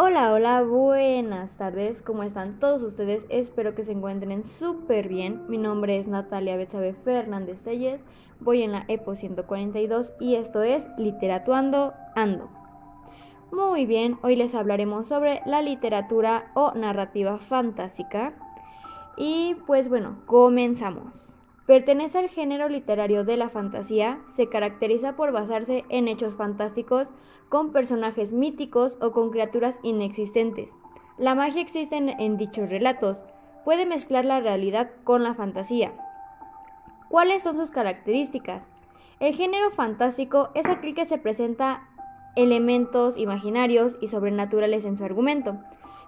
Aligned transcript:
Hola, 0.00 0.32
hola, 0.32 0.62
buenas 0.62 1.56
tardes, 1.56 2.02
¿cómo 2.02 2.22
están 2.22 2.60
todos 2.60 2.84
ustedes? 2.84 3.26
Espero 3.30 3.74
que 3.74 3.84
se 3.84 3.90
encuentren 3.90 4.44
súper 4.44 5.08
bien. 5.08 5.42
Mi 5.48 5.58
nombre 5.58 5.98
es 5.98 6.06
Natalia 6.06 6.56
Betsabe 6.56 6.94
Fernández 6.94 7.62
Telles, 7.64 8.00
voy 8.38 8.62
en 8.62 8.70
la 8.70 8.84
EPO 8.86 9.16
142 9.16 10.12
y 10.20 10.36
esto 10.36 10.62
es 10.62 10.86
Literatuando 10.98 11.94
Ando. 12.14 12.48
Muy 13.50 13.86
bien, 13.86 14.20
hoy 14.22 14.36
les 14.36 14.54
hablaremos 14.54 15.08
sobre 15.08 15.42
la 15.46 15.62
literatura 15.62 16.52
o 16.54 16.74
narrativa 16.74 17.38
fantástica. 17.40 18.34
Y 19.16 19.56
pues 19.66 19.88
bueno, 19.88 20.22
comenzamos. 20.26 21.37
Pertenece 21.68 22.16
al 22.16 22.30
género 22.30 22.70
literario 22.70 23.24
de 23.24 23.36
la 23.36 23.50
fantasía, 23.50 24.20
se 24.34 24.48
caracteriza 24.48 25.16
por 25.16 25.32
basarse 25.32 25.84
en 25.90 26.08
hechos 26.08 26.34
fantásticos 26.34 27.08
con 27.50 27.72
personajes 27.72 28.32
míticos 28.32 28.96
o 29.02 29.12
con 29.12 29.30
criaturas 29.30 29.78
inexistentes. 29.82 30.74
La 31.18 31.34
magia 31.34 31.60
existe 31.60 31.94
en, 31.98 32.38
dichos 32.38 32.70
relatos, 32.70 33.22
puede 33.66 33.84
mezclar 33.84 34.24
la 34.24 34.40
realidad 34.40 34.88
con 35.04 35.22
la 35.22 35.34
fantasía. 35.34 35.92
¿Cuáles 37.10 37.42
son 37.42 37.58
sus 37.58 37.70
características? 37.70 38.66
El 39.20 39.34
género 39.34 39.70
fantástico 39.70 40.48
es 40.54 40.64
aquel 40.64 40.94
que 40.94 41.04
se 41.04 41.18
presenta 41.18 41.86
elementos 42.34 43.18
imaginarios 43.18 43.98
y 44.00 44.08
sobrenaturales 44.08 44.86
en 44.86 44.96
su 44.96 45.04
argumento. 45.04 45.58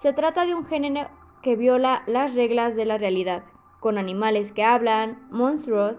Se 0.00 0.12
trata 0.12 0.44
de 0.44 0.54
un 0.54 0.66
género 0.66 1.08
que 1.40 1.56
viola 1.56 2.02
las 2.06 2.34
reglas 2.34 2.76
de 2.76 2.84
la 2.84 2.98
realidad, 2.98 3.42
con 3.80 3.98
animales 3.98 4.52
que 4.52 4.64
hablan, 4.64 5.26
monstruos, 5.30 5.96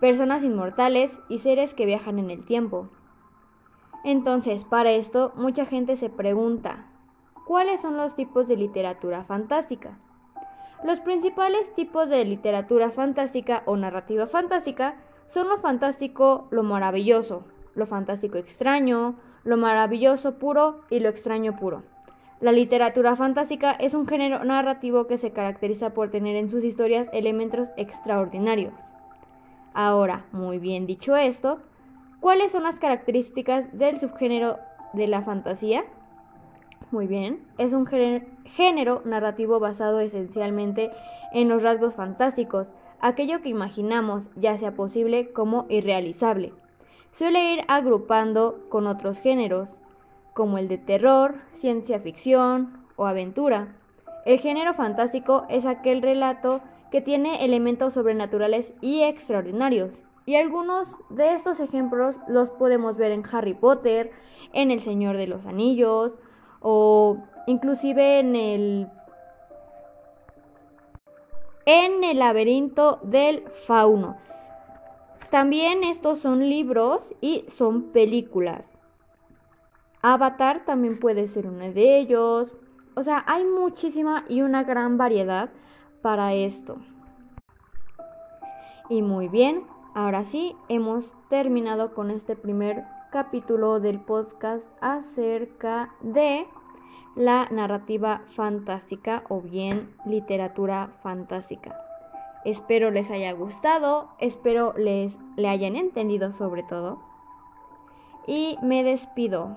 personas 0.00 0.42
inmortales 0.42 1.18
y 1.28 1.38
seres 1.38 1.74
que 1.74 1.86
viajan 1.86 2.18
en 2.18 2.30
el 2.30 2.44
tiempo. 2.44 2.88
Entonces, 4.04 4.64
para 4.64 4.92
esto, 4.92 5.32
mucha 5.36 5.66
gente 5.66 5.96
se 5.96 6.10
pregunta, 6.10 6.86
¿cuáles 7.46 7.80
son 7.80 7.96
los 7.96 8.14
tipos 8.14 8.46
de 8.46 8.56
literatura 8.56 9.24
fantástica? 9.24 9.98
Los 10.84 11.00
principales 11.00 11.72
tipos 11.74 12.08
de 12.08 12.24
literatura 12.24 12.90
fantástica 12.90 13.62
o 13.66 13.76
narrativa 13.76 14.26
fantástica 14.26 14.96
son 15.28 15.48
lo 15.48 15.58
fantástico, 15.58 16.46
lo 16.50 16.62
maravilloso, 16.62 17.44
lo 17.74 17.86
fantástico 17.86 18.38
extraño, 18.38 19.16
lo 19.42 19.56
maravilloso 19.56 20.38
puro 20.38 20.82
y 20.90 21.00
lo 21.00 21.08
extraño 21.08 21.56
puro. 21.56 21.82
La 22.38 22.52
literatura 22.52 23.16
fantástica 23.16 23.72
es 23.72 23.94
un 23.94 24.06
género 24.06 24.44
narrativo 24.44 25.06
que 25.06 25.16
se 25.16 25.30
caracteriza 25.30 25.94
por 25.94 26.10
tener 26.10 26.36
en 26.36 26.50
sus 26.50 26.64
historias 26.64 27.08
elementos 27.14 27.70
extraordinarios. 27.78 28.74
Ahora, 29.72 30.26
muy 30.32 30.58
bien 30.58 30.86
dicho 30.86 31.16
esto, 31.16 31.60
¿cuáles 32.20 32.52
son 32.52 32.64
las 32.64 32.78
características 32.78 33.66
del 33.76 33.98
subgénero 33.98 34.58
de 34.92 35.06
la 35.06 35.22
fantasía? 35.22 35.84
Muy 36.90 37.06
bien, 37.06 37.40
es 37.56 37.72
un 37.72 37.86
género 37.86 39.02
narrativo 39.06 39.58
basado 39.58 40.00
esencialmente 40.00 40.90
en 41.32 41.48
los 41.48 41.62
rasgos 41.62 41.94
fantásticos, 41.94 42.68
aquello 43.00 43.40
que 43.40 43.48
imaginamos, 43.48 44.30
ya 44.36 44.56
sea 44.58 44.72
posible 44.72 45.32
como 45.32 45.66
irrealizable. 45.70 46.52
Suele 47.12 47.54
ir 47.54 47.60
agrupando 47.66 48.66
con 48.68 48.86
otros 48.86 49.18
géneros, 49.18 49.74
como 50.36 50.58
el 50.58 50.68
de 50.68 50.76
terror, 50.76 51.36
ciencia 51.54 51.98
ficción 51.98 52.84
o 52.96 53.06
aventura. 53.06 53.74
El 54.26 54.38
género 54.38 54.74
fantástico 54.74 55.46
es 55.48 55.64
aquel 55.64 56.02
relato 56.02 56.60
que 56.90 57.00
tiene 57.00 57.42
elementos 57.42 57.94
sobrenaturales 57.94 58.74
y 58.82 59.02
extraordinarios. 59.02 60.04
Y 60.26 60.36
algunos 60.36 60.94
de 61.08 61.32
estos 61.32 61.58
ejemplos 61.58 62.16
los 62.28 62.50
podemos 62.50 62.98
ver 62.98 63.12
en 63.12 63.22
Harry 63.32 63.54
Potter, 63.54 64.12
en 64.52 64.70
El 64.70 64.80
Señor 64.80 65.16
de 65.16 65.26
los 65.26 65.46
Anillos 65.46 66.18
o 66.60 67.16
inclusive 67.46 68.18
en 68.18 68.36
el 68.36 68.88
en 71.64 72.04
el 72.04 72.18
laberinto 72.18 73.00
del 73.02 73.42
fauno. 73.48 74.18
También 75.30 75.82
estos 75.82 76.18
son 76.18 76.48
libros 76.48 77.14
y 77.20 77.46
son 77.48 77.84
películas. 77.84 78.75
Avatar 80.08 80.64
también 80.64 81.00
puede 81.00 81.26
ser 81.26 81.48
uno 81.48 81.68
de 81.72 81.98
ellos. 81.98 82.56
O 82.94 83.02
sea, 83.02 83.24
hay 83.26 83.44
muchísima 83.44 84.24
y 84.28 84.42
una 84.42 84.62
gran 84.62 84.98
variedad 84.98 85.50
para 86.00 86.32
esto. 86.32 86.76
Y 88.88 89.02
muy 89.02 89.26
bien, 89.26 89.64
ahora 89.96 90.24
sí, 90.24 90.54
hemos 90.68 91.12
terminado 91.28 91.92
con 91.92 92.12
este 92.12 92.36
primer 92.36 92.84
capítulo 93.10 93.80
del 93.80 93.98
podcast 93.98 94.62
acerca 94.80 95.92
de 96.02 96.46
la 97.16 97.48
narrativa 97.50 98.22
fantástica 98.28 99.24
o 99.28 99.40
bien 99.40 99.92
literatura 100.04 100.90
fantástica. 101.02 101.74
Espero 102.44 102.92
les 102.92 103.10
haya 103.10 103.32
gustado, 103.32 104.10
espero 104.20 104.72
les 104.76 105.18
le 105.34 105.48
hayan 105.48 105.74
entendido 105.74 106.32
sobre 106.32 106.62
todo. 106.62 107.00
Y 108.28 108.56
me 108.62 108.84
despido. 108.84 109.56